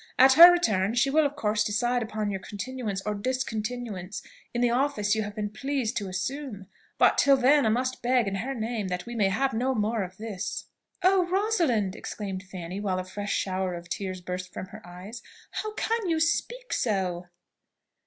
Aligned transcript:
At 0.17 0.33
her 0.33 0.51
return 0.51 0.95
she 0.95 1.11
will 1.11 1.27
of 1.27 1.35
course 1.35 1.63
decide 1.63 2.01
upon 2.01 2.31
your 2.31 2.39
continuance, 2.39 3.03
or 3.05 3.13
discontinuance, 3.13 4.23
in 4.51 4.61
the 4.61 4.71
office 4.71 5.13
you 5.13 5.21
have 5.21 5.35
been 5.35 5.51
pleased 5.51 5.95
to 5.97 6.09
assume; 6.09 6.65
but, 6.97 7.19
till 7.19 7.37
then, 7.37 7.67
I 7.67 7.69
must 7.69 8.01
beg, 8.01 8.27
in 8.27 8.33
her 8.37 8.55
name, 8.55 8.87
that 8.87 9.05
we 9.05 9.13
may 9.13 9.29
have 9.29 9.53
no 9.53 9.75
more 9.75 10.01
of 10.01 10.17
this." 10.17 10.65
"Oh! 11.03 11.27
Rosalind!" 11.27 11.95
exclaimed 11.95 12.41
Fanny, 12.41 12.79
while 12.79 12.97
a 12.97 13.03
fresh 13.03 13.31
shower 13.35 13.75
of 13.75 13.89
tears 13.89 14.21
burst 14.21 14.51
from 14.51 14.69
her 14.69 14.81
eyes, 14.83 15.21
"how 15.51 15.71
can 15.75 16.09
you 16.09 16.19
speak 16.19 16.73
so!" 16.73 17.27